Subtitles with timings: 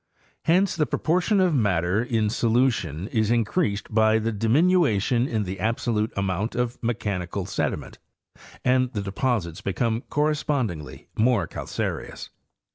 [0.45, 5.59] Hence the pro portion of matter in solution is increased by the diminution in the
[5.59, 7.99] absolute amount of mechanical sediment
[8.65, 12.31] and the deposits become correspondingly more calcareous.